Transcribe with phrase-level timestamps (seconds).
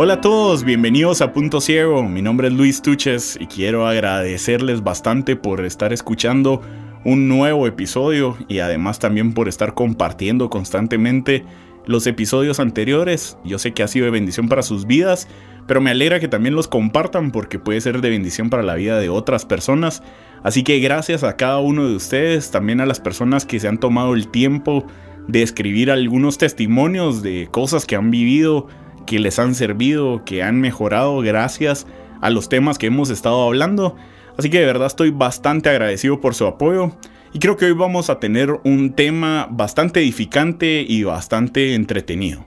[0.00, 2.04] Hola a todos, bienvenidos a Punto Ciego.
[2.04, 6.62] Mi nombre es Luis Tuches y quiero agradecerles bastante por estar escuchando
[7.04, 11.44] un nuevo episodio y además también por estar compartiendo constantemente
[11.84, 13.38] los episodios anteriores.
[13.44, 15.26] Yo sé que ha sido de bendición para sus vidas,
[15.66, 19.00] pero me alegra que también los compartan porque puede ser de bendición para la vida
[19.00, 20.04] de otras personas.
[20.44, 23.78] Así que gracias a cada uno de ustedes, también a las personas que se han
[23.78, 24.86] tomado el tiempo
[25.26, 28.68] de escribir algunos testimonios de cosas que han vivido
[29.08, 31.86] que les han servido, que han mejorado gracias
[32.20, 33.96] a los temas que hemos estado hablando.
[34.36, 36.92] Así que de verdad estoy bastante agradecido por su apoyo.
[37.32, 42.46] Y creo que hoy vamos a tener un tema bastante edificante y bastante entretenido.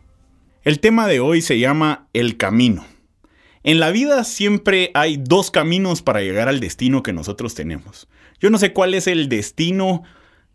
[0.63, 2.85] El tema de hoy se llama el camino.
[3.63, 8.07] En la vida siempre hay dos caminos para llegar al destino que nosotros tenemos.
[8.39, 10.03] Yo no sé cuál es el destino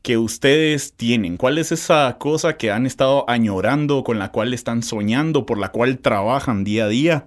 [0.07, 1.37] que ustedes tienen?
[1.37, 5.71] ¿Cuál es esa cosa que han estado añorando, con la cual están soñando, por la
[5.73, 7.27] cual trabajan día a día?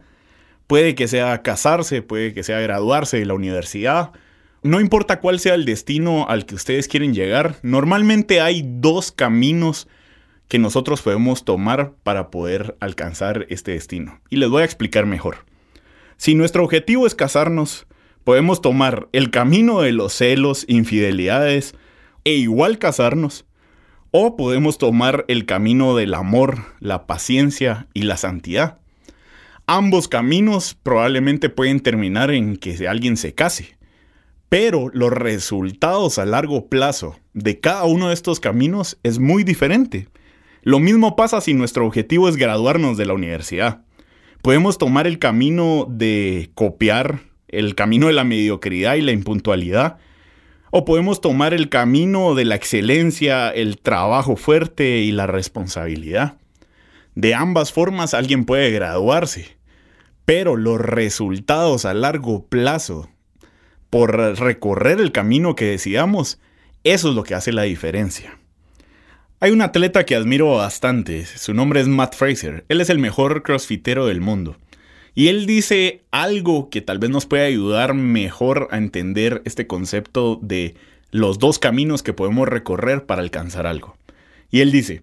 [0.66, 4.12] Puede que sea casarse, puede que sea graduarse de la universidad.
[4.64, 9.90] No importa cuál sea el destino al que ustedes quieren llegar, normalmente hay dos caminos
[10.48, 14.22] que nosotros podemos tomar para poder alcanzar este destino.
[14.30, 15.40] Y les voy a explicar mejor.
[16.16, 17.88] Si nuestro objetivo es casarnos,
[18.24, 21.76] podemos tomar el camino de los celos, infidelidades,
[22.30, 23.46] e igual casarnos.
[24.12, 28.80] O podemos tomar el camino del amor, la paciencia y la santidad.
[29.66, 33.78] Ambos caminos probablemente pueden terminar en que alguien se case.
[34.48, 40.08] Pero los resultados a largo plazo de cada uno de estos caminos es muy diferente.
[40.62, 43.82] Lo mismo pasa si nuestro objetivo es graduarnos de la universidad.
[44.44, 49.98] Podemos tomar el camino de copiar, el camino de la mediocridad y la impuntualidad,
[50.72, 56.38] o podemos tomar el camino de la excelencia, el trabajo fuerte y la responsabilidad.
[57.16, 59.58] De ambas formas alguien puede graduarse,
[60.26, 63.10] pero los resultados a largo plazo,
[63.90, 66.40] por recorrer el camino que decidamos,
[66.84, 68.38] eso es lo que hace la diferencia.
[69.40, 73.42] Hay un atleta que admiro bastante, su nombre es Matt Fraser, él es el mejor
[73.42, 74.58] crossfitero del mundo.
[75.20, 80.40] Y él dice algo que tal vez nos puede ayudar mejor a entender este concepto
[80.42, 80.76] de
[81.12, 83.98] los dos caminos que podemos recorrer para alcanzar algo.
[84.50, 85.02] Y él dice,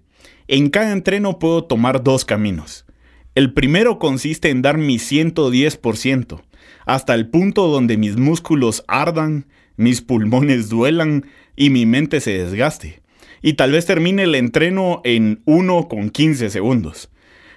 [0.49, 2.87] en cada entreno puedo tomar dos caminos.
[3.35, 6.41] El primero consiste en dar mi 110%,
[6.87, 9.45] hasta el punto donde mis músculos ardan,
[9.77, 13.03] mis pulmones duelan y mi mente se desgaste.
[13.43, 17.11] Y tal vez termine el entreno en 1 con 15 segundos.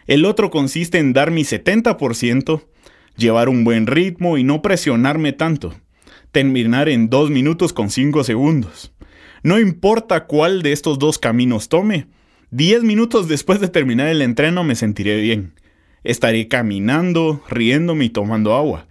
[0.09, 2.63] El otro consiste en dar mi 70%,
[3.15, 5.75] llevar un buen ritmo y no presionarme tanto.
[6.31, 8.91] Terminar en 2 minutos con 5 segundos.
[9.43, 12.07] No importa cuál de estos dos caminos tome,
[12.49, 15.53] 10 minutos después de terminar el entreno me sentiré bien.
[16.03, 18.87] Estaré caminando, riéndome y tomando agua.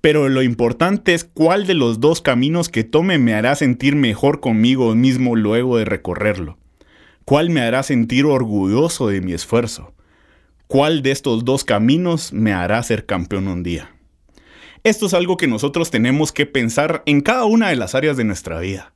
[0.00, 4.40] Pero lo importante es cuál de los dos caminos que tome me hará sentir mejor
[4.40, 6.56] conmigo mismo luego de recorrerlo.
[7.26, 9.94] ¿Cuál me hará sentir orgulloso de mi esfuerzo?
[10.74, 13.94] ¿Cuál de estos dos caminos me hará ser campeón un día?
[14.82, 18.24] Esto es algo que nosotros tenemos que pensar en cada una de las áreas de
[18.24, 18.92] nuestra vida.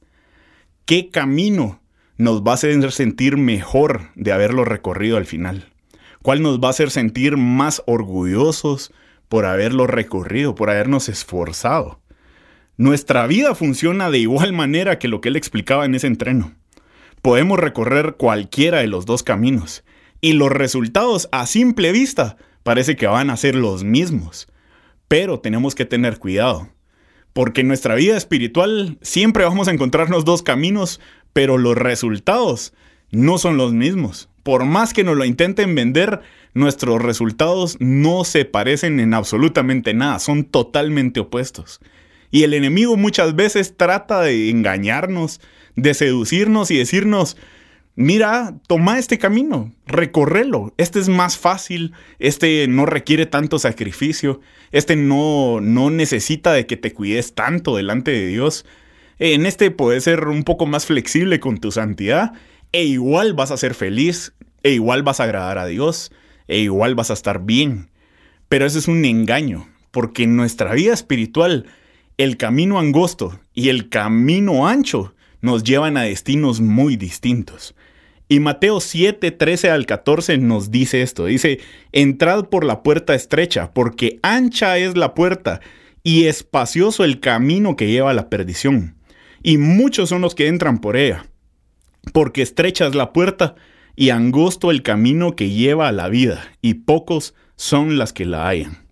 [0.87, 1.81] ¿Qué camino
[2.17, 5.73] nos va a hacer sentir mejor de haberlo recorrido al final?
[6.21, 8.93] ¿Cuál nos va a hacer sentir más orgullosos
[9.29, 12.01] por haberlo recorrido, por habernos esforzado?
[12.77, 16.57] Nuestra vida funciona de igual manera que lo que él explicaba en ese entreno.
[17.23, 19.85] Podemos recorrer cualquiera de los dos caminos
[20.21, 24.49] y los resultados a simple vista parece que van a ser los mismos.
[25.07, 26.69] Pero tenemos que tener cuidado,
[27.33, 31.01] porque en nuestra vida espiritual siempre vamos a encontrarnos dos caminos,
[31.33, 32.75] pero los resultados
[33.11, 34.29] no son los mismos.
[34.43, 36.21] Por más que nos lo intenten vender,
[36.55, 41.81] nuestros resultados no se parecen en absolutamente nada, son totalmente opuestos.
[42.31, 45.41] Y el enemigo muchas veces trata de engañarnos,
[45.77, 47.37] de seducirnos y decirnos,
[47.99, 50.73] mira, toma este camino, recórrelo.
[50.77, 54.41] Este es más fácil, este no requiere tanto sacrificio,
[54.71, 58.65] este no, no necesita de que te cuides tanto delante de Dios.
[59.19, 62.35] En este puedes ser un poco más flexible con tu santidad
[62.71, 66.13] e igual vas a ser feliz, e igual vas a agradar a Dios,
[66.47, 67.91] e igual vas a estar bien.
[68.49, 71.67] Pero eso es un engaño, porque en nuestra vida espiritual,
[72.17, 77.75] el camino angosto y el camino ancho nos llevan a destinos muy distintos.
[78.29, 81.25] Y Mateo 7, 13 al 14 nos dice esto.
[81.27, 81.61] Dice,
[81.93, 85.61] entrad por la puerta estrecha, porque ancha es la puerta
[86.03, 88.97] y espacioso el camino que lleva a la perdición.
[89.43, 91.27] Y muchos son los que entran por ella,
[92.13, 93.55] porque estrecha es la puerta
[93.97, 98.47] y angosto el camino que lleva a la vida, y pocos son las que la
[98.47, 98.87] hallan.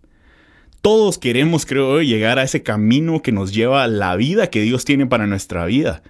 [0.80, 4.84] Todos queremos, creo, llegar a ese camino que nos lleva a la vida que Dios
[4.84, 6.02] tiene para nuestra vida.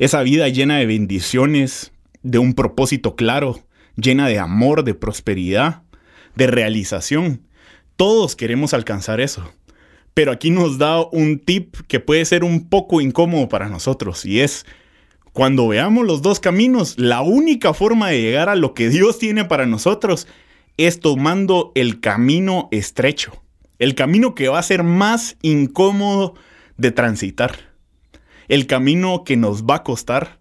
[0.00, 1.92] Esa vida llena de bendiciones,
[2.22, 3.60] de un propósito claro,
[3.96, 5.82] llena de amor, de prosperidad,
[6.34, 7.42] de realización.
[7.96, 9.52] Todos queremos alcanzar eso.
[10.14, 14.40] Pero aquí nos da un tip que puede ser un poco incómodo para nosotros y
[14.40, 14.64] es
[15.34, 19.44] cuando veamos los dos caminos, la única forma de llegar a lo que Dios tiene
[19.44, 20.26] para nosotros
[20.78, 23.42] es tomando el camino estrecho,
[23.78, 26.36] el camino que va a ser más incómodo
[26.78, 27.69] de transitar,
[28.50, 30.40] el camino que nos va a costar,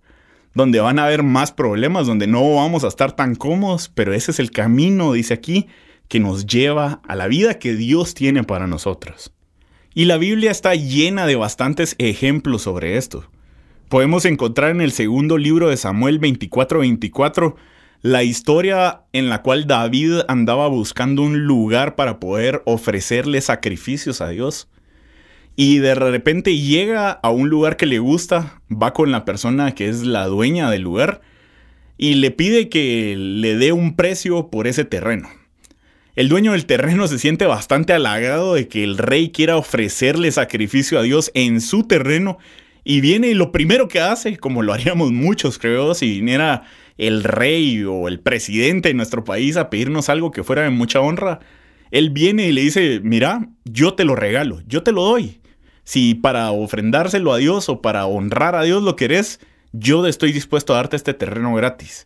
[0.56, 4.32] donde van a haber más problemas, donde no vamos a estar tan cómodos, pero ese
[4.32, 5.68] es el camino, dice aquí,
[6.08, 9.32] que nos lleva a la vida que Dios tiene para nosotros.
[9.94, 13.30] Y la Biblia está llena de bastantes ejemplos sobre esto.
[13.90, 17.56] Podemos encontrar en el segundo libro de Samuel 24-24
[18.02, 24.30] la historia en la cual David andaba buscando un lugar para poder ofrecerle sacrificios a
[24.30, 24.68] Dios.
[25.62, 29.90] Y de repente llega a un lugar que le gusta, va con la persona que
[29.90, 31.20] es la dueña del lugar
[31.98, 35.28] y le pide que le dé un precio por ese terreno.
[36.16, 40.98] El dueño del terreno se siente bastante halagado de que el rey quiera ofrecerle sacrificio
[40.98, 42.38] a Dios en su terreno
[42.86, 46.64] y viene y lo primero que hace, como lo haríamos muchos creo, si viniera
[46.98, 51.02] el rey o el presidente de nuestro país a pedirnos algo que fuera de mucha
[51.02, 51.42] honra,
[51.92, 55.39] él viene y le dice, mira, yo te lo regalo, yo te lo doy.
[55.90, 59.40] Si para ofrendárselo a Dios o para honrar a Dios lo querés,
[59.72, 62.06] yo estoy dispuesto a darte este terreno gratis.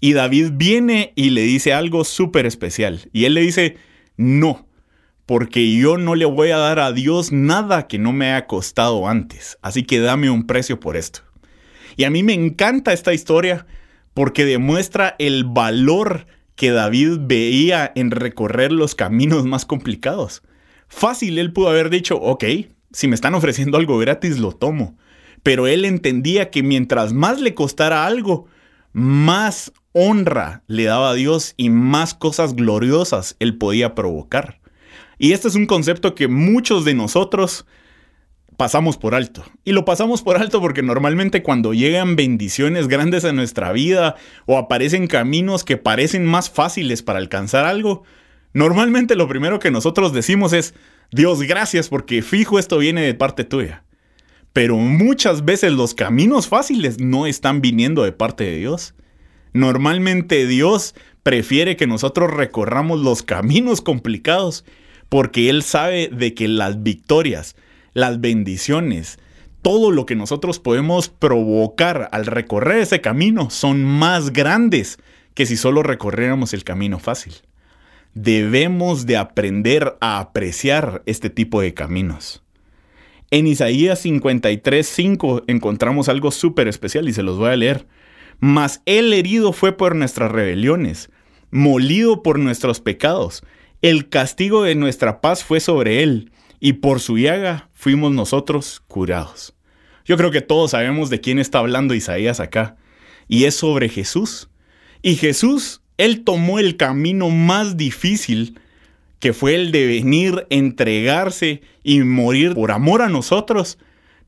[0.00, 3.10] Y David viene y le dice algo súper especial.
[3.12, 3.76] Y él le dice,
[4.16, 4.66] no,
[5.26, 9.06] porque yo no le voy a dar a Dios nada que no me haya costado
[9.06, 9.58] antes.
[9.60, 11.20] Así que dame un precio por esto.
[11.98, 13.66] Y a mí me encanta esta historia
[14.14, 20.42] porque demuestra el valor que David veía en recorrer los caminos más complicados.
[20.88, 22.44] Fácil, él pudo haber dicho, ok,
[22.92, 24.96] si me están ofreciendo algo gratis, lo tomo.
[25.42, 28.46] Pero él entendía que mientras más le costara algo,
[28.92, 34.60] más honra le daba a Dios y más cosas gloriosas él podía provocar.
[35.18, 37.66] Y este es un concepto que muchos de nosotros
[38.56, 39.44] pasamos por alto.
[39.64, 44.16] Y lo pasamos por alto porque normalmente cuando llegan bendiciones grandes a nuestra vida
[44.46, 48.04] o aparecen caminos que parecen más fáciles para alcanzar algo,
[48.52, 50.74] normalmente lo primero que nosotros decimos es,
[51.14, 53.84] Dios, gracias porque fijo esto viene de parte tuya.
[54.54, 58.94] Pero muchas veces los caminos fáciles no están viniendo de parte de Dios.
[59.52, 64.64] Normalmente Dios prefiere que nosotros recorramos los caminos complicados
[65.10, 67.56] porque Él sabe de que las victorias,
[67.92, 69.18] las bendiciones,
[69.60, 74.98] todo lo que nosotros podemos provocar al recorrer ese camino son más grandes
[75.34, 77.34] que si solo recorriéramos el camino fácil
[78.14, 82.42] debemos de aprender a apreciar este tipo de caminos.
[83.30, 87.86] En Isaías 53, 5 encontramos algo súper especial y se los voy a leer.
[88.40, 91.10] Mas el herido fue por nuestras rebeliones,
[91.50, 93.42] molido por nuestros pecados.
[93.80, 99.54] El castigo de nuestra paz fue sobre él, y por su llaga fuimos nosotros curados.
[100.04, 102.76] Yo creo que todos sabemos de quién está hablando Isaías acá,
[103.28, 104.50] y es sobre Jesús.
[105.00, 108.58] Y Jesús él tomó el camino más difícil,
[109.20, 113.78] que fue el de venir, entregarse y morir por amor a nosotros.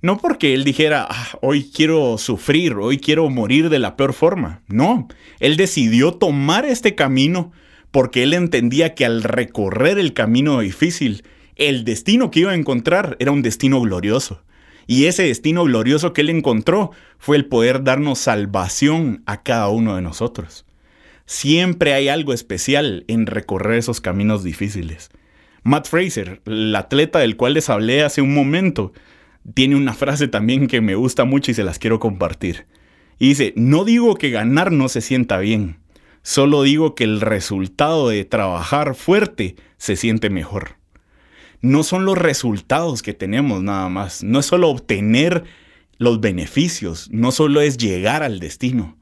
[0.00, 4.62] No porque él dijera, ah, hoy quiero sufrir, hoy quiero morir de la peor forma.
[4.68, 5.08] No,
[5.40, 7.50] él decidió tomar este camino
[7.90, 11.24] porque él entendía que al recorrer el camino difícil,
[11.56, 14.42] el destino que iba a encontrar era un destino glorioso.
[14.86, 19.96] Y ese destino glorioso que él encontró fue el poder darnos salvación a cada uno
[19.96, 20.64] de nosotros.
[21.26, 25.10] Siempre hay algo especial en recorrer esos caminos difíciles.
[25.62, 28.92] Matt Fraser, el atleta del cual les hablé hace un momento,
[29.54, 32.66] tiene una frase también que me gusta mucho y se las quiero compartir.
[33.18, 35.78] Y dice, no digo que ganar no se sienta bien,
[36.22, 40.76] solo digo que el resultado de trabajar fuerte se siente mejor.
[41.62, 45.44] No son los resultados que tenemos nada más, no es solo obtener
[45.96, 48.98] los beneficios, no solo es llegar al destino,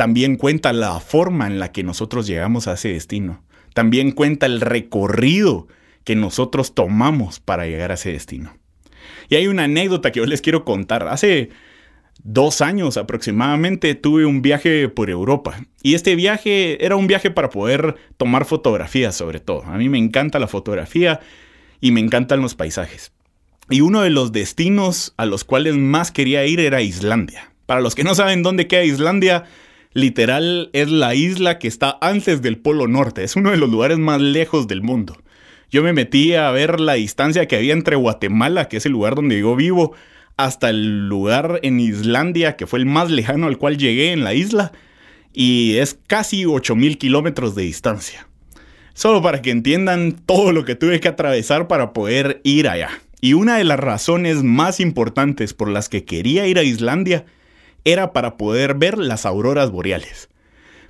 [0.00, 3.44] también cuenta la forma en la que nosotros llegamos a ese destino.
[3.74, 5.68] también cuenta el recorrido
[6.04, 8.56] que nosotros tomamos para llegar a ese destino.
[9.28, 11.06] Y hay una anécdota que yo les quiero contar.
[11.06, 11.50] Hace
[12.24, 15.66] dos años aproximadamente tuve un viaje por Europa.
[15.82, 19.64] Y este viaje era un viaje para poder tomar fotografías sobre todo.
[19.64, 21.20] A mí me encanta la fotografía
[21.78, 23.12] y me encantan los paisajes.
[23.68, 27.52] Y uno de los destinos a los cuales más quería ir era Islandia.
[27.66, 29.44] Para los que no saben dónde queda Islandia,
[29.92, 33.24] literal es la isla que está antes del Polo Norte.
[33.24, 35.16] Es uno de los lugares más lejos del mundo.
[35.70, 39.14] Yo me metí a ver la distancia que había entre Guatemala, que es el lugar
[39.14, 39.94] donde yo vivo,
[40.36, 44.34] hasta el lugar en Islandia, que fue el más lejano al cual llegué en la
[44.34, 44.72] isla,
[45.32, 48.26] y es casi 8.000 kilómetros de distancia.
[48.94, 52.90] Solo para que entiendan todo lo que tuve que atravesar para poder ir allá.
[53.20, 57.26] Y una de las razones más importantes por las que quería ir a Islandia
[57.84, 60.28] era para poder ver las auroras boreales.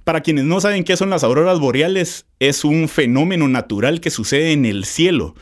[0.05, 4.53] Para quienes no saben qué son las auroras boreales, es un fenómeno natural que sucede
[4.53, 5.35] en el cielo.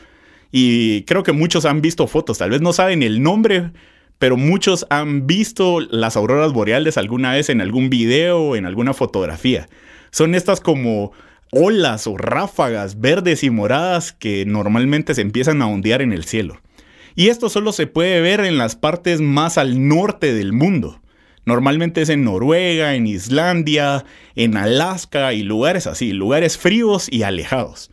[0.51, 3.71] Y creo que muchos han visto fotos, tal vez no saben el nombre,
[4.17, 8.93] pero muchos han visto las auroras boreales alguna vez en algún video o en alguna
[8.93, 9.67] fotografía.
[10.11, 11.13] Son estas como
[11.51, 16.59] olas o ráfagas verdes y moradas que normalmente se empiezan a ondear en el cielo.
[17.15, 21.01] Y esto solo se puede ver en las partes más al norte del mundo.
[21.49, 27.89] Normalmente es en Noruega, en Islandia, en Alaska y lugares así, lugares fríos y alejados.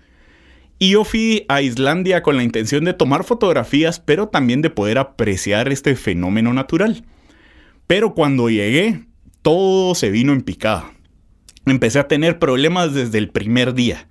[0.79, 4.99] Y yo fui a Islandia con la intención de tomar fotografías, pero también de poder
[4.99, 7.07] apreciar este fenómeno natural.
[7.87, 9.07] Pero cuando llegué,
[9.41, 10.93] todo se vino en picada.
[11.65, 14.07] Empecé a tener problemas desde el primer día.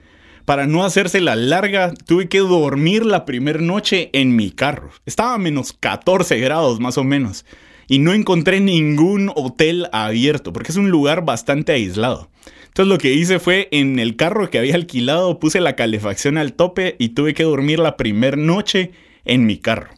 [0.45, 4.89] Para no hacerse la larga, tuve que dormir la primera noche en mi carro.
[5.05, 7.45] Estaba a menos 14 grados más o menos.
[7.87, 12.29] Y no encontré ningún hotel abierto, porque es un lugar bastante aislado.
[12.67, 16.53] Entonces lo que hice fue en el carro que había alquilado puse la calefacción al
[16.53, 18.91] tope y tuve que dormir la primera noche
[19.23, 19.91] en mi carro.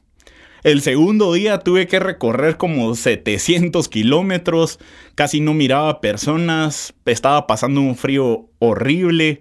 [0.64, 4.80] El segundo día tuve que recorrer como 700 kilómetros,
[5.16, 9.40] casi no miraba personas, estaba pasando un frío horrible,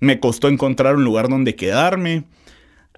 [0.00, 2.24] me costó encontrar un lugar donde quedarme.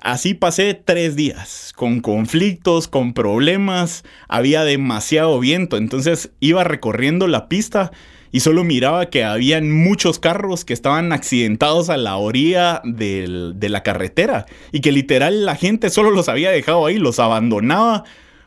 [0.02, 7.49] Así pasé tres días, con conflictos, con problemas, había demasiado viento, entonces iba recorriendo la
[7.50, 7.92] pista
[8.33, 13.83] y solo miraba que habían muchos carros que estaban accidentados a la orilla de la
[13.83, 18.04] carretera y que literal la gente solo los había dejado ahí, los abandonaba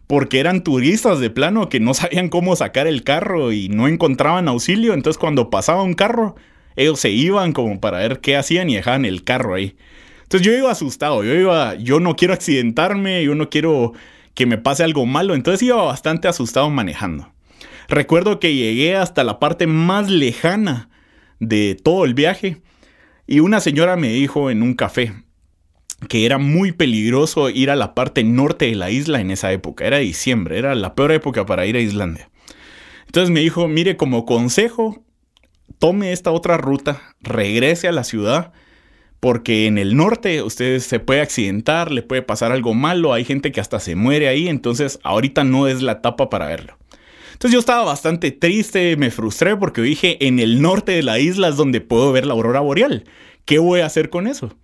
[0.07, 4.47] porque eran turistas de plano que no sabían cómo sacar el carro y no encontraban
[4.47, 6.35] auxilio, entonces cuando pasaba un carro,
[6.75, 9.75] ellos se iban como para ver qué hacían y dejaban el carro ahí.
[10.33, 13.93] Entonces yo iba asustado, yo iba, yo no quiero accidentarme, yo no quiero
[14.33, 17.31] que me pase algo malo, entonces iba bastante asustado manejando.
[17.87, 20.89] Recuerdo que llegué hasta la parte más lejana
[21.39, 22.63] de todo el viaje
[23.27, 25.13] y una señora me dijo en un café
[26.09, 29.85] que era muy peligroso ir a la parte norte de la isla en esa época.
[29.85, 32.31] Era diciembre, era la peor época para ir a Islandia.
[33.05, 35.05] Entonces me dijo, mire, como consejo,
[35.77, 38.51] tome esta otra ruta, regrese a la ciudad,
[39.23, 43.53] porque en el norte usted se puede accidentar, le puede pasar algo malo, hay gente
[43.53, 46.77] que hasta se muere ahí, entonces ahorita no es la etapa para verlo.
[47.31, 51.47] Entonces yo estaba bastante triste, me frustré porque dije, en el norte de la isla
[51.47, 53.05] es donde puedo ver la aurora boreal.
[53.45, 54.57] ¿Qué voy a hacer con eso?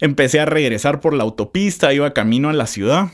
[0.00, 3.12] Empecé a regresar por la autopista, iba camino a la ciudad.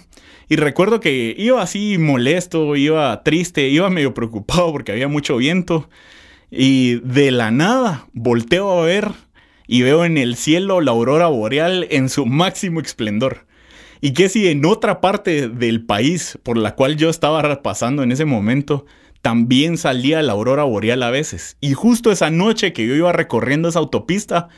[0.48, 5.90] Y recuerdo que iba así molesto, iba triste, iba medio preocupado porque había mucho viento.
[6.50, 9.25] Y de la nada volteo a ver
[9.66, 13.46] y veo en el cielo la aurora boreal en su máximo esplendor.
[14.00, 18.12] Y que si en otra parte del país por la cual yo estaba pasando en
[18.12, 18.86] ese momento,
[19.22, 21.56] también salía la aurora boreal a veces.
[21.60, 24.48] Y justo esa noche que yo iba recorriendo esa autopista,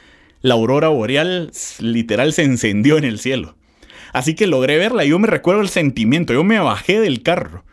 [0.43, 1.50] la aurora boreal
[1.81, 3.57] literal se encendió en el cielo.
[4.12, 5.05] Así que logré verla.
[5.05, 6.33] Yo me recuerdo el sentimiento.
[6.33, 7.65] Yo me bajé del carro.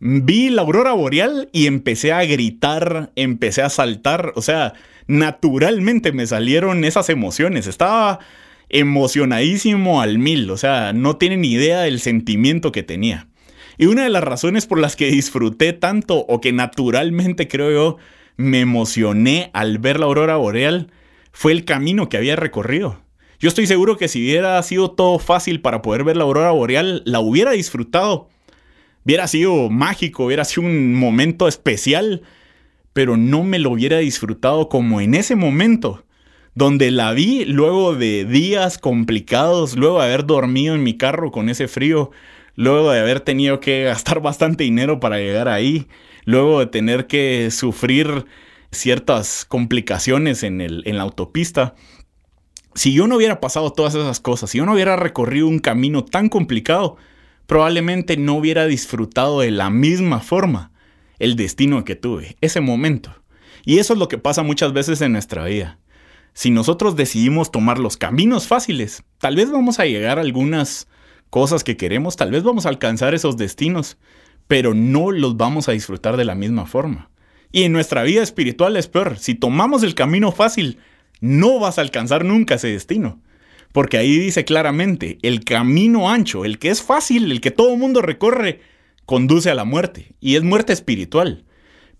[0.00, 4.32] Vi la aurora boreal y empecé a gritar, empecé a saltar.
[4.36, 4.74] O sea,
[5.06, 7.66] naturalmente me salieron esas emociones.
[7.66, 8.20] Estaba
[8.68, 13.28] emocionadísimo al mil, o sea, no tienen idea del sentimiento que tenía.
[13.76, 17.96] Y una de las razones por las que disfruté tanto o que naturalmente creo yo
[18.36, 20.90] me emocioné al ver la aurora boreal
[21.32, 23.00] fue el camino que había recorrido.
[23.40, 27.02] Yo estoy seguro que si hubiera sido todo fácil para poder ver la aurora boreal,
[27.04, 28.28] la hubiera disfrutado.
[29.04, 32.22] Hubiera sido mágico, hubiera sido un momento especial,
[32.94, 36.06] pero no me lo hubiera disfrutado como en ese momento
[36.54, 41.48] donde la vi luego de días complicados, luego de haber dormido en mi carro con
[41.48, 42.12] ese frío,
[42.54, 45.88] luego de haber tenido que gastar bastante dinero para llegar ahí,
[46.24, 48.24] luego de tener que sufrir
[48.70, 51.74] ciertas complicaciones en, el, en la autopista.
[52.74, 56.04] si yo no hubiera pasado todas esas cosas, si yo no hubiera recorrido un camino
[56.04, 56.96] tan complicado,
[57.46, 60.70] probablemente no hubiera disfrutado de la misma forma
[61.18, 63.14] el destino que tuve, ese momento.
[63.64, 65.78] Y eso es lo que pasa muchas veces en nuestra vida.
[66.32, 70.88] Si nosotros decidimos tomar los caminos fáciles, tal vez vamos a llegar a algunas
[71.30, 73.98] cosas que queremos, tal vez vamos a alcanzar esos destinos,
[74.46, 77.10] pero no los vamos a disfrutar de la misma forma.
[77.52, 79.16] Y en nuestra vida espiritual es peor.
[79.18, 80.78] Si tomamos el camino fácil,
[81.20, 83.22] no vas a alcanzar nunca ese destino.
[83.72, 88.02] Porque ahí dice claramente, el camino ancho, el que es fácil, el que todo mundo
[88.02, 88.60] recorre,
[89.06, 90.14] conduce a la muerte.
[90.20, 91.44] Y es muerte espiritual.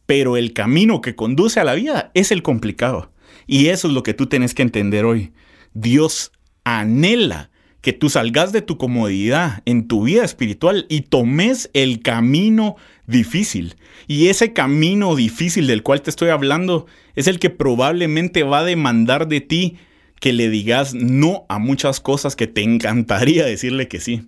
[0.06, 3.12] Pero el camino que conduce a la vida es el complicado.
[3.46, 5.32] Y eso es lo que tú tienes que entender hoy.
[5.72, 6.32] Dios
[6.64, 12.76] anhela que tú salgas de tu comodidad en tu vida espiritual y tomes el camino
[13.06, 13.76] difícil.
[14.06, 18.64] Y ese camino difícil del cual te estoy hablando es el que probablemente va a
[18.64, 19.76] demandar de ti
[20.18, 24.22] que le digas no a muchas cosas que te encantaría decirle que sí.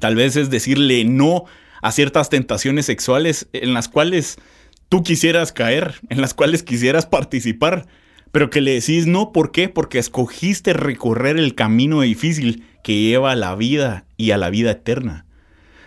[0.00, 1.44] Tal vez es decirle no
[1.86, 4.38] a ciertas tentaciones sexuales en las cuales
[4.88, 7.86] tú quisieras caer, en las cuales quisieras participar,
[8.32, 9.68] pero que le decís no, ¿por qué?
[9.68, 14.72] Porque escogiste recorrer el camino difícil que lleva a la vida y a la vida
[14.72, 15.26] eterna.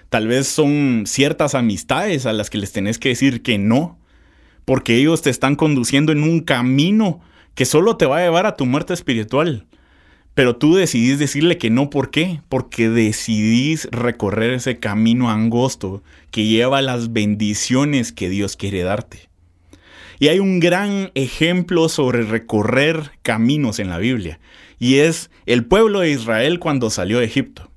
[0.07, 3.99] Tal vez son ciertas amistades a las que les tenés que decir que no,
[4.63, 7.19] porque ellos te están conduciendo en un camino
[7.55, 9.67] que solo te va a llevar a tu muerte espiritual.
[10.39, 12.39] Pero tú decidís decirle que no, ¿por qué?
[12.47, 19.27] Porque decidís recorrer ese camino angosto que lleva las bendiciones que Dios quiere darte.
[20.17, 24.39] Y hay un gran ejemplo sobre recorrer caminos en la Biblia,
[24.79, 27.69] y es el pueblo de Israel cuando salió de Egipto.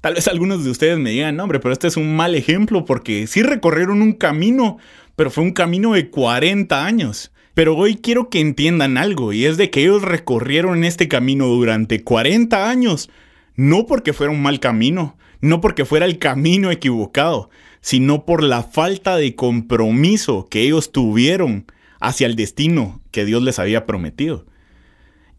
[0.00, 2.84] Tal vez algunos de ustedes me digan, no, hombre, pero este es un mal ejemplo
[2.84, 4.78] porque sí recorrieron un camino,
[5.14, 7.30] pero fue un camino de 40 años.
[7.54, 12.02] Pero hoy quiero que entiendan algo, y es de que ellos recorrieron este camino durante
[12.02, 13.10] 40 años,
[13.56, 18.62] no porque fuera un mal camino, no porque fuera el camino equivocado, sino por la
[18.62, 21.66] falta de compromiso que ellos tuvieron
[21.98, 24.46] hacia el destino que Dios les había prometido.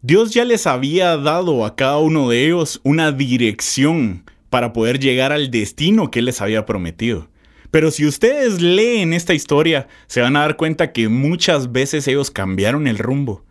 [0.02, 5.32] Dios ya les había dado a cada uno de ellos una dirección para poder llegar
[5.32, 7.28] al destino que les había prometido.
[7.72, 12.30] Pero si ustedes leen esta historia, se van a dar cuenta que muchas veces ellos
[12.30, 13.46] cambiaron el rumbo.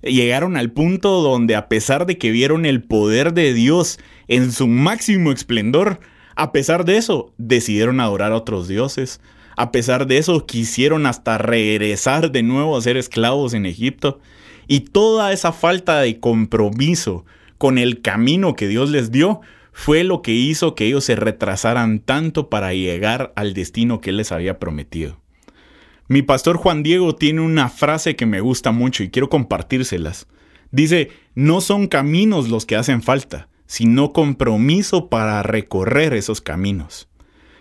[0.00, 4.68] Llegaron al punto donde a pesar de que vieron el poder de Dios en su
[4.68, 5.98] máximo esplendor,
[6.36, 9.20] a pesar de eso, decidieron adorar a otros dioses,
[9.56, 14.20] a pesar de eso, quisieron hasta regresar de nuevo a ser esclavos en Egipto.
[14.68, 17.24] Y toda esa falta de compromiso
[17.58, 19.40] con el camino que Dios les dio
[19.74, 24.18] fue lo que hizo que ellos se retrasaran tanto para llegar al destino que Él
[24.18, 25.20] les había prometido.
[26.06, 30.28] Mi pastor Juan Diego tiene una frase que me gusta mucho y quiero compartírselas.
[30.70, 37.08] Dice, no son caminos los que hacen falta, sino compromiso para recorrer esos caminos.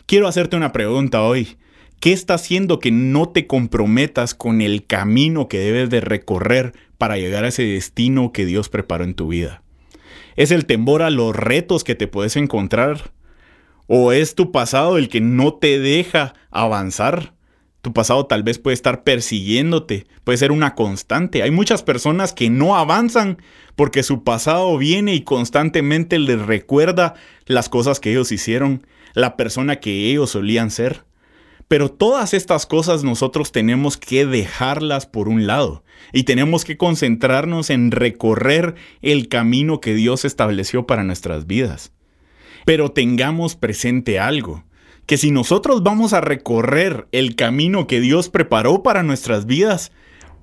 [0.06, 1.58] Quiero hacerte una pregunta hoy.
[2.00, 7.18] ¿Qué está haciendo que no te comprometas con el camino que debes de recorrer para
[7.18, 9.63] llegar a ese destino que Dios preparó en tu vida?
[10.36, 13.12] ¿Es el temor a los retos que te puedes encontrar?
[13.88, 17.34] ¿O es tu pasado el que no te deja avanzar?
[17.82, 21.44] Tu pasado tal vez puede estar persiguiéndote, puede ser una constante.
[21.44, 23.40] Hay muchas personas que no avanzan
[23.76, 27.16] porque su pasado viene y constantemente les recuerda
[27.46, 31.04] las cosas que ellos hicieron, la persona que ellos solían ser.
[31.74, 37.72] Pero todas estas cosas nosotros tenemos que dejarlas por un lado y tenemos que concentrarnos
[37.72, 41.92] en recorrer el camino que Dios estableció para nuestras vidas.
[42.64, 44.66] Pero tengamos presente algo,
[45.08, 49.92] que si nosotros vamos a recorrer el camino que Dios preparó para nuestras vidas,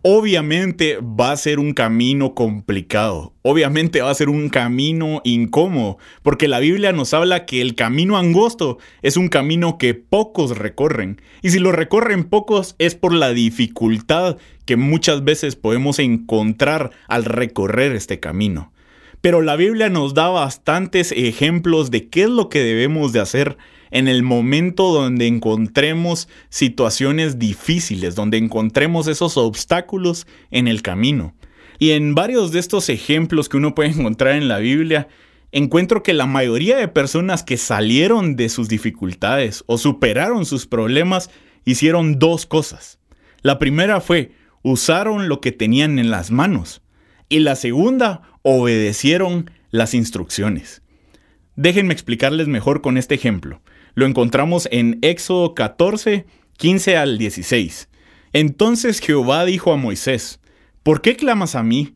[0.02, 6.48] Obviamente va a ser un camino complicado, obviamente va a ser un camino incómodo, porque
[6.48, 11.50] la Biblia nos habla que el camino angosto es un camino que pocos recorren, y
[11.50, 17.92] si lo recorren pocos es por la dificultad que muchas veces podemos encontrar al recorrer
[17.92, 18.72] este camino.
[19.20, 23.58] Pero la Biblia nos da bastantes ejemplos de qué es lo que debemos de hacer
[23.90, 31.34] en el momento donde encontremos situaciones difíciles, donde encontremos esos obstáculos en el camino.
[31.78, 35.08] Y en varios de estos ejemplos que uno puede encontrar en la Biblia,
[35.52, 41.30] encuentro que la mayoría de personas que salieron de sus dificultades o superaron sus problemas
[41.64, 42.98] hicieron dos cosas.
[43.42, 46.82] La primera fue, usaron lo que tenían en las manos.
[47.28, 50.82] Y la segunda, obedecieron las instrucciones.
[51.56, 53.60] Déjenme explicarles mejor con este ejemplo.
[53.94, 56.26] Lo encontramos en Éxodo 14,
[56.56, 57.88] 15 al 16.
[58.32, 60.40] Entonces Jehová dijo a Moisés,
[60.82, 61.94] ¿por qué clamas a mí?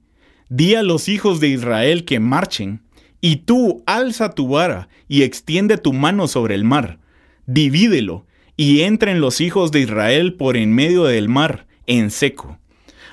[0.49, 2.83] di a los hijos de Israel que marchen,
[3.21, 6.99] y tú alza tu vara y extiende tu mano sobre el mar,
[7.47, 8.27] divídelo,
[8.57, 12.59] y entren los hijos de Israel por en medio del mar, en seco.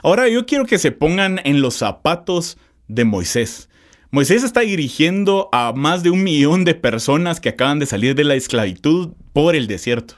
[0.04, 3.70] Ahora yo quiero que se pongan en los zapatos de Moisés.
[4.14, 8.26] Moisés está dirigiendo a más de un millón de personas que acaban de salir de
[8.26, 10.16] la esclavitud por el desierto.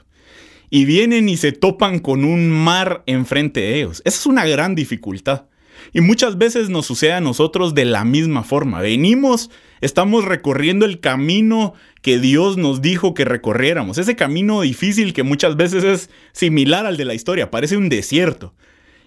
[0.68, 4.02] Y vienen y se topan con un mar enfrente de ellos.
[4.04, 5.44] Esa es una gran dificultad.
[5.92, 8.80] Y muchas veces nos sucede a nosotros de la misma forma.
[8.80, 13.98] Venimos, estamos recorriendo el camino que Dios nos dijo que recorriéramos.
[13.98, 18.54] Ese camino difícil que muchas veces es similar al de la historia, parece un desierto.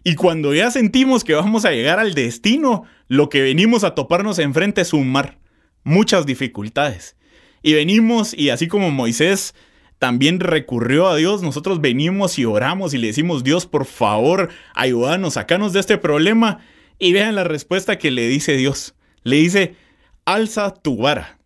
[0.07, 4.39] Y cuando ya sentimos que vamos a llegar al destino, lo que venimos a toparnos
[4.39, 5.37] enfrente es un mar.
[5.83, 7.17] Muchas dificultades.
[7.61, 9.53] Y venimos y así como Moisés
[9.99, 15.33] también recurrió a Dios, nosotros venimos y oramos y le decimos, Dios, por favor, ayúdanos,
[15.33, 16.59] sacanos de este problema.
[16.99, 18.95] Y vean la respuesta que le dice Dios.
[19.23, 19.75] Le dice,
[20.23, 21.36] alza tu vara.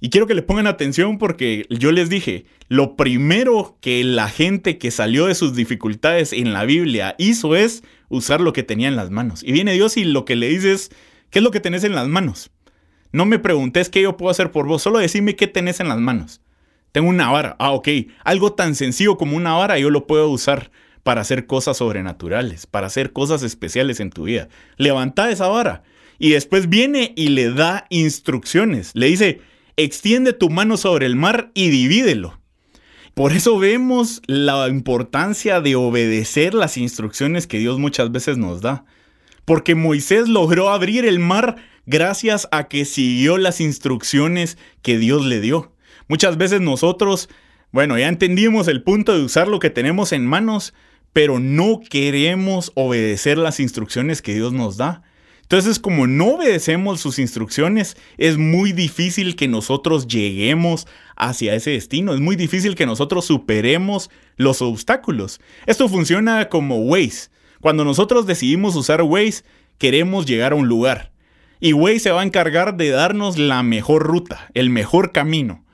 [0.00, 4.78] Y quiero que le pongan atención porque yo les dije, lo primero que la gente
[4.78, 8.96] que salió de sus dificultades en la Biblia hizo es usar lo que tenía en
[8.96, 9.42] las manos.
[9.42, 10.90] Y viene Dios y lo que le dice es,
[11.30, 12.50] ¿qué es lo que tenés en las manos?
[13.10, 15.98] No me preguntes qué yo puedo hacer por vos, solo decime qué tenés en las
[15.98, 16.40] manos.
[16.92, 17.56] Tengo una vara.
[17.58, 17.88] Ah, ok.
[18.24, 20.70] Algo tan sencillo como una vara yo lo puedo usar
[21.02, 24.48] para hacer cosas sobrenaturales, para hacer cosas especiales en tu vida.
[24.76, 25.82] Levanta esa vara.
[26.18, 28.90] Y después viene y le da instrucciones.
[28.94, 29.40] Le dice,
[29.78, 32.38] extiende tu mano sobre el mar y divídelo.
[33.14, 38.84] Por eso vemos la importancia de obedecer las instrucciones que Dios muchas veces nos da.
[39.44, 45.40] Porque Moisés logró abrir el mar gracias a que siguió las instrucciones que Dios le
[45.40, 45.72] dio.
[46.06, 47.28] Muchas veces nosotros,
[47.70, 50.74] bueno, ya entendimos el punto de usar lo que tenemos en manos,
[51.12, 55.02] pero no queremos obedecer las instrucciones que Dios nos da.
[55.50, 62.12] Entonces, como no obedecemos sus instrucciones, es muy difícil que nosotros lleguemos hacia ese destino.
[62.12, 65.40] Es muy difícil que nosotros superemos los obstáculos.
[65.64, 67.30] Esto funciona como Waze.
[67.62, 69.42] Cuando nosotros decidimos usar Waze,
[69.78, 71.12] queremos llegar a un lugar.
[71.60, 75.64] Y Waze se va a encargar de darnos la mejor ruta, el mejor camino.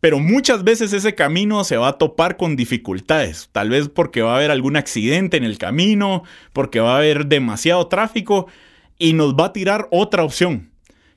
[0.00, 4.32] Pero muchas veces ese camino se va a topar con dificultades, tal vez porque va
[4.32, 6.22] a haber algún accidente en el camino,
[6.54, 8.46] porque va a haber demasiado tráfico
[9.00, 10.70] y nos va a tirar otra opción.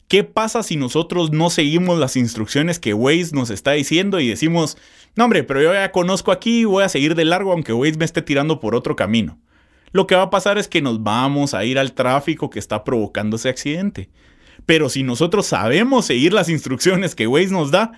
[0.08, 4.78] ¿Qué pasa si nosotros no seguimos las instrucciones que Waze nos está diciendo y decimos,
[5.15, 7.98] no hombre, pero yo ya conozco aquí y voy a seguir de largo aunque Waze
[7.98, 9.38] me esté tirando por otro camino?
[9.91, 12.84] Lo que va a pasar es que nos vamos a ir al tráfico que está
[12.84, 14.10] provocando ese accidente.
[14.65, 17.91] Pero si nosotros sabemos seguir las instrucciones que Waze nos da,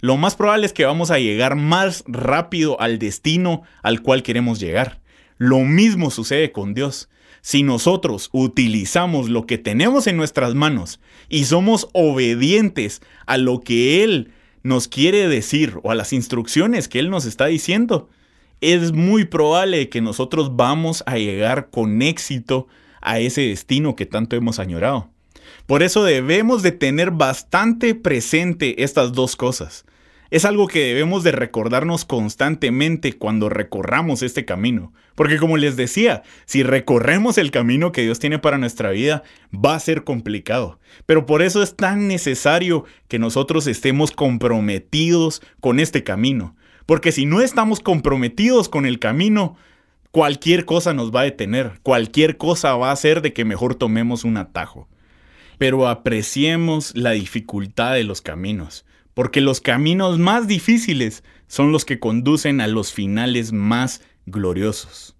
[0.00, 4.60] lo más probable es que vamos a llegar más rápido al destino al cual queremos
[4.60, 5.00] llegar.
[5.36, 7.08] Lo mismo sucede con Dios.
[7.42, 14.04] Si nosotros utilizamos lo que tenemos en nuestras manos y somos obedientes a lo que
[14.04, 18.08] Él nos quiere decir o a las instrucciones que Él nos está diciendo,
[18.60, 22.68] es muy probable que nosotros vamos a llegar con éxito
[23.00, 25.10] a ese destino que tanto hemos añorado.
[25.66, 29.84] Por eso debemos de tener bastante presente estas dos cosas.
[30.32, 34.94] Es algo que debemos de recordarnos constantemente cuando recorramos este camino.
[35.14, 39.74] Porque como les decía, si recorremos el camino que Dios tiene para nuestra vida, va
[39.74, 40.80] a ser complicado.
[41.04, 46.56] Pero por eso es tan necesario que nosotros estemos comprometidos con este camino.
[46.86, 49.58] Porque si no estamos comprometidos con el camino,
[50.12, 51.78] cualquier cosa nos va a detener.
[51.82, 54.88] Cualquier cosa va a hacer de que mejor tomemos un atajo.
[55.58, 61.98] Pero apreciemos la dificultad de los caminos porque los caminos más difíciles son los que
[61.98, 65.16] conducen a los finales más gloriosos.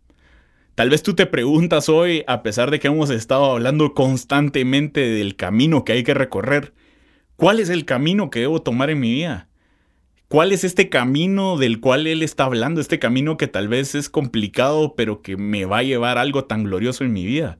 [0.74, 5.37] Tal vez tú te preguntas hoy, a pesar de que hemos estado hablando constantemente del
[5.37, 6.72] camino que hay que recorrer,
[7.37, 9.48] ¿cuál es el camino que debo tomar en mi vida?
[10.28, 12.81] ¿Cuál es este camino del cual Él está hablando?
[12.81, 16.64] Este camino que tal vez es complicado, pero que me va a llevar algo tan
[16.64, 17.59] glorioso en mi vida.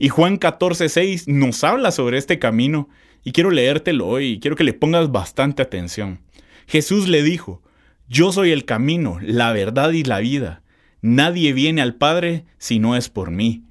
[0.00, 2.88] Y Juan 14:6 nos habla sobre este camino
[3.24, 6.20] y quiero leértelo hoy y quiero que le pongas bastante atención.
[6.66, 7.62] Jesús le dijo,
[8.08, 10.62] Yo soy el camino, la verdad y la vida.
[11.00, 13.64] Nadie viene al Padre si no es por mí.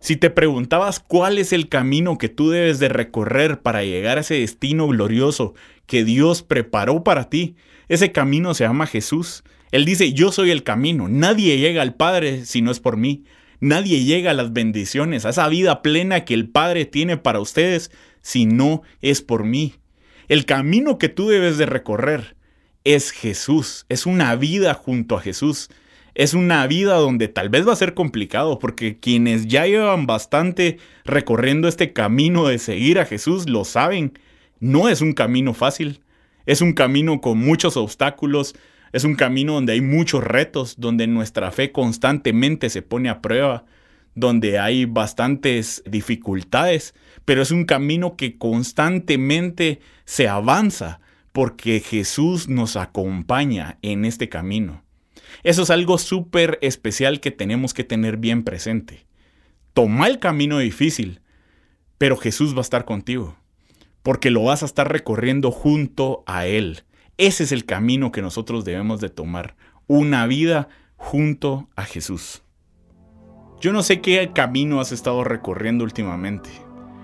[0.00, 4.20] Si te preguntabas cuál es el camino que tú debes de recorrer para llegar a
[4.20, 5.54] ese destino glorioso
[5.86, 7.56] que Dios preparó para ti,
[7.88, 9.42] ese camino se llama Jesús.
[9.72, 13.24] Él dice, yo soy el camino, nadie llega al Padre si no es por mí.
[13.58, 17.90] Nadie llega a las bendiciones, a esa vida plena que el Padre tiene para ustedes
[18.26, 19.74] si no es por mí.
[20.26, 22.34] El camino que tú debes de recorrer
[22.82, 25.70] es Jesús, es una vida junto a Jesús.
[26.16, 30.78] Es una vida donde tal vez va a ser complicado porque quienes ya llevan bastante
[31.04, 34.18] recorriendo este camino de seguir a Jesús lo saben.
[34.58, 36.00] No es un camino fácil.
[36.46, 38.56] Es un camino con muchos obstáculos.
[38.92, 43.66] Es un camino donde hay muchos retos, donde nuestra fe constantemente se pone a prueba,
[44.16, 51.00] donde hay bastantes dificultades, pero es un camino que constantemente se avanza
[51.32, 54.82] porque Jesús nos acompaña en este camino.
[55.42, 59.06] Eso es algo súper especial que tenemos que tener bien presente.
[59.74, 61.20] Toma el camino difícil,
[61.98, 63.36] pero Jesús va a estar contigo,
[64.02, 66.84] porque lo vas a estar recorriendo junto a Él.
[67.18, 72.42] Ese es el camino que nosotros debemos de tomar, una vida junto a Jesús.
[73.58, 76.50] Yo no sé qué camino has estado recorriendo últimamente.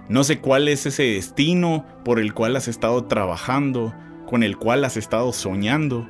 [0.08, 3.94] No sé cuál es ese destino por el cual has estado trabajando,
[4.26, 6.06] con el cual has estado soñando.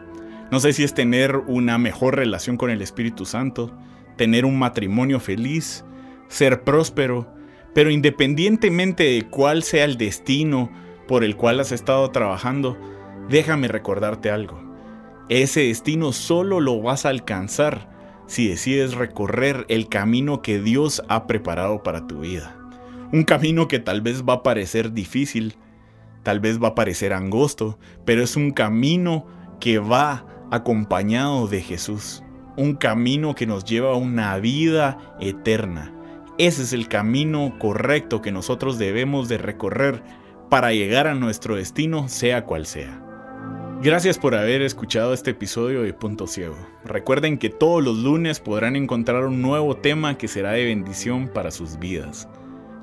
[0.50, 3.72] No sé si es tener una mejor relación con el Espíritu Santo,
[4.16, 5.85] tener un matrimonio feliz,
[6.26, 7.33] ser próspero,
[7.72, 10.72] pero independientemente de cuál sea el destino
[11.07, 12.76] por el cual has estado trabajando,
[13.28, 14.61] déjame recordarte algo.
[15.28, 17.91] Ese destino solo lo vas a alcanzar
[18.32, 22.56] si decides recorrer el camino que Dios ha preparado para tu vida.
[23.12, 25.56] Un camino que tal vez va a parecer difícil,
[26.22, 29.26] tal vez va a parecer angosto, pero es un camino
[29.60, 32.22] que va acompañado de Jesús.
[32.56, 35.92] Un camino que nos lleva a una vida eterna.
[36.38, 40.02] Ese es el camino correcto que nosotros debemos de recorrer
[40.48, 43.12] para llegar a nuestro destino, sea cual sea.
[43.82, 46.54] Gracias por haber escuchado este episodio de Punto Ciego.
[46.84, 51.50] Recuerden que todos los lunes podrán encontrar un nuevo tema que será de bendición para
[51.50, 52.28] sus vidas.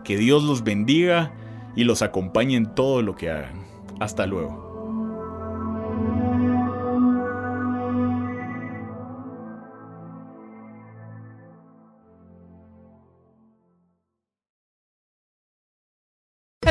[0.04, 1.32] Que Dios los bendiga
[1.74, 3.66] y los acompañe en todo lo que hagan.
[4.02, 4.69] Hasta luego.